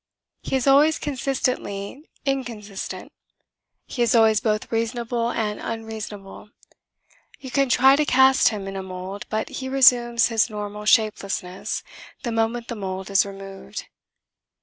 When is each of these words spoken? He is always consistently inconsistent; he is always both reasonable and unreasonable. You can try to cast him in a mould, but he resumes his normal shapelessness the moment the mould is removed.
He 0.41 0.55
is 0.55 0.65
always 0.65 0.97
consistently 0.97 2.09
inconsistent; 2.25 3.11
he 3.85 4.01
is 4.01 4.15
always 4.15 4.39
both 4.39 4.71
reasonable 4.71 5.29
and 5.29 5.59
unreasonable. 5.59 6.49
You 7.39 7.51
can 7.51 7.69
try 7.69 7.95
to 7.95 8.03
cast 8.03 8.49
him 8.49 8.67
in 8.67 8.75
a 8.75 8.81
mould, 8.81 9.27
but 9.29 9.49
he 9.49 9.69
resumes 9.69 10.29
his 10.29 10.49
normal 10.49 10.85
shapelessness 10.85 11.83
the 12.23 12.31
moment 12.31 12.67
the 12.67 12.75
mould 12.75 13.11
is 13.11 13.27
removed. 13.27 13.89